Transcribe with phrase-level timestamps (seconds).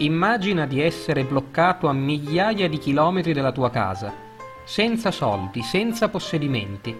[0.00, 4.14] Immagina di essere bloccato a migliaia di chilometri dalla tua casa,
[4.64, 6.96] senza soldi, senza possedimenti.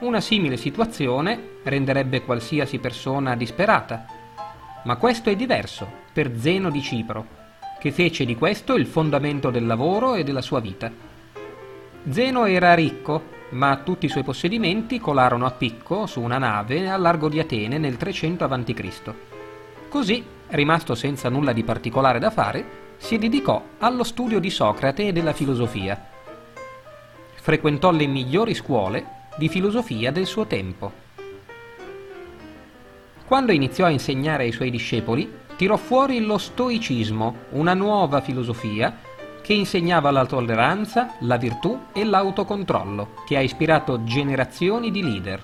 [0.00, 4.04] Una simile situazione renderebbe qualsiasi persona disperata.
[4.82, 7.24] Ma questo è diverso per Zeno di Cipro,
[7.78, 10.90] che fece di questo il fondamento del lavoro e della sua vita.
[12.08, 17.00] Zeno era ricco, ma tutti i suoi possedimenti colarono a picco su una nave al
[17.00, 19.14] largo di Atene nel 300 a.C.
[19.90, 25.12] Così rimasto senza nulla di particolare da fare, si dedicò allo studio di Socrate e
[25.12, 26.00] della filosofia.
[27.34, 29.04] Frequentò le migliori scuole
[29.36, 30.92] di filosofia del suo tempo.
[33.26, 38.96] Quando iniziò a insegnare ai suoi discepoli, tirò fuori lo stoicismo, una nuova filosofia
[39.42, 45.42] che insegnava la tolleranza, la virtù e l'autocontrollo, che ha ispirato generazioni di leader.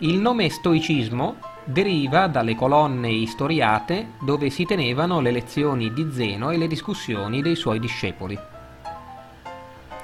[0.00, 1.36] Il nome stoicismo
[1.70, 7.56] deriva dalle colonne istoriate dove si tenevano le lezioni di Zeno e le discussioni dei
[7.56, 8.38] suoi discepoli.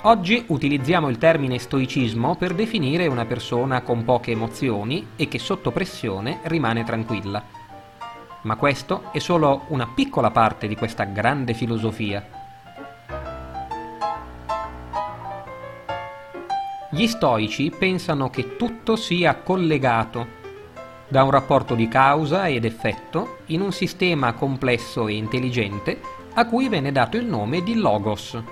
[0.02, 5.70] Oggi utilizziamo il termine stoicismo per definire una persona con poche emozioni e che sotto
[5.70, 7.42] pressione rimane tranquilla.
[8.42, 12.42] Ma questo è solo una piccola parte di questa grande filosofia.
[16.90, 20.42] Gli stoici pensano che tutto sia collegato
[21.08, 26.00] da un rapporto di causa ed effetto in un sistema complesso e intelligente
[26.34, 28.42] a cui venne dato il nome di Logos.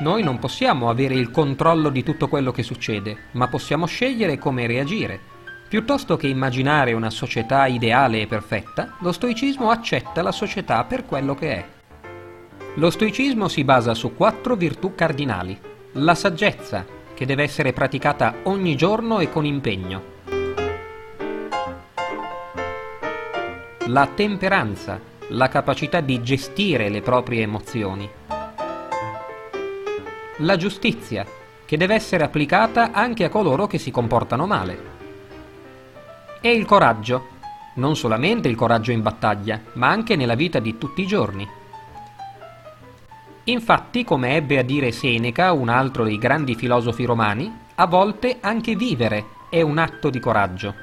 [0.00, 4.66] Noi non possiamo avere il controllo di tutto quello che succede, ma possiamo scegliere come
[4.66, 5.20] reagire.
[5.68, 11.36] Piuttosto che immaginare una società ideale e perfetta, lo stoicismo accetta la società per quello
[11.36, 11.66] che è.
[12.74, 15.56] Lo stoicismo si basa su quattro virtù cardinali.
[15.92, 16.84] La saggezza,
[17.22, 20.02] che deve essere praticata ogni giorno e con impegno.
[23.86, 24.98] La temperanza,
[25.28, 28.10] la capacità di gestire le proprie emozioni.
[30.38, 31.24] La giustizia,
[31.64, 34.78] che deve essere applicata anche a coloro che si comportano male.
[36.40, 37.28] E il coraggio,
[37.74, 41.48] non solamente il coraggio in battaglia, ma anche nella vita di tutti i giorni.
[43.44, 48.76] Infatti, come ebbe a dire Seneca, un altro dei grandi filosofi romani, a volte anche
[48.76, 50.74] vivere è un atto di coraggio.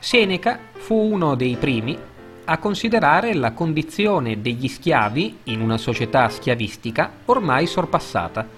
[0.00, 1.96] Seneca fu uno dei primi
[2.48, 8.48] a considerare la condizione degli schiavi in una società schiavistica ormai sorpassata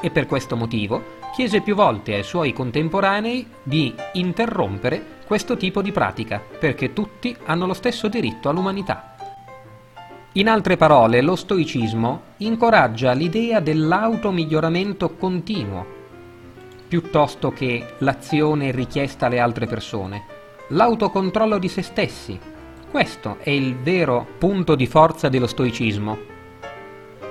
[0.00, 5.92] e per questo motivo chiese più volte ai suoi contemporanei di interrompere questo tipo di
[5.92, 9.09] pratica perché tutti hanno lo stesso diritto all'umanità.
[10.34, 15.84] In altre parole, lo stoicismo incoraggia l'idea dell'automiglioramento continuo,
[16.86, 20.22] piuttosto che l'azione richiesta alle altre persone,
[20.68, 22.38] l'autocontrollo di se stessi.
[22.88, 26.18] Questo è il vero punto di forza dello stoicismo.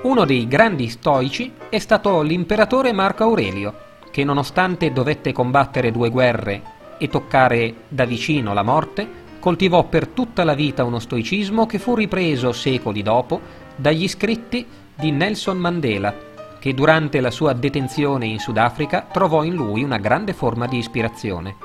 [0.02, 3.76] Uno dei grandi stoici è stato l'imperatore Marco Aurelio,
[4.12, 6.62] che nonostante dovette combattere due guerre
[6.98, 9.08] e toccare da vicino la morte,
[9.40, 13.40] coltivò per tutta la vita uno stoicismo che fu ripreso secoli dopo
[13.76, 16.14] dagli scritti di Nelson Mandela,
[16.60, 21.56] che durante la sua detenzione in Sudafrica trovò in lui una grande forma di ispirazione.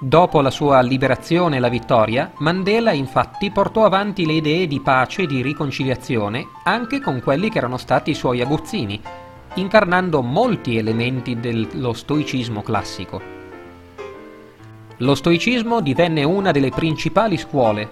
[0.00, 5.22] Dopo la sua liberazione e la vittoria, Mandela infatti portò avanti le idee di pace
[5.22, 9.00] e di riconciliazione anche con quelli che erano stati i suoi aguzzini,
[9.54, 13.37] incarnando molti elementi dello stoicismo classico.
[15.00, 17.88] Lo stoicismo divenne una delle principali scuole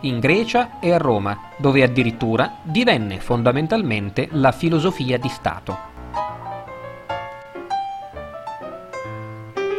[0.00, 5.76] in Grecia e a Roma, dove addirittura divenne fondamentalmente la filosofia di Stato.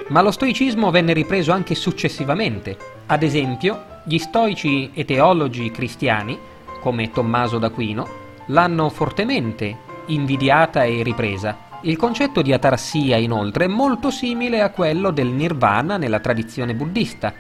[0.10, 2.78] Ma lo stoicismo venne ripreso anche successivamente.
[3.08, 6.38] Ad esempio, gli stoici e teologi cristiani,
[6.80, 8.08] come Tommaso d'Aquino,
[8.48, 15.12] l'hanno fortemente invidiata e ripresa il concetto di atarassia, inoltre, è molto simile a quello
[15.12, 17.34] del nirvana nella tradizione buddista.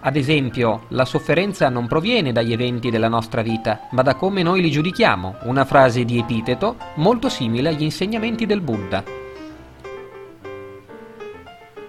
[0.00, 4.62] Ad esempio, la sofferenza non proviene dagli eventi della nostra vita, ma da come noi
[4.62, 9.04] li giudichiamo, una frase di epiteto molto simile agli insegnamenti del Buddha.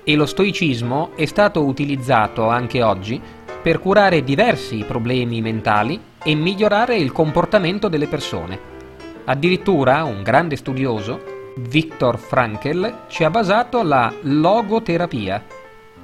[0.04, 3.22] E lo stoicismo è stato utilizzato anche oggi
[3.62, 8.76] per curare diversi problemi mentali e migliorare il comportamento delle persone.
[9.26, 15.44] Addirittura un grande studioso Viktor Frankl ci ha basato la logoterapia,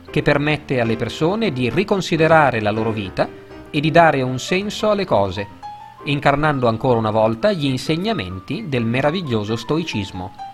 [0.09, 3.29] che permette alle persone di riconsiderare la loro vita
[3.69, 5.47] e di dare un senso alle cose,
[6.05, 10.52] incarnando ancora una volta gli insegnamenti del meraviglioso stoicismo.